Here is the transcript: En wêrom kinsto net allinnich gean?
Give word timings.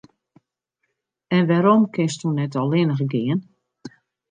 En 1.35 1.43
wêrom 1.49 1.81
kinsto 1.93 2.27
net 2.35 2.53
allinnich 2.61 3.03
gean? 3.11 3.39